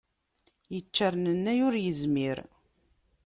[0.79, 2.37] Iččernennay ur izmir.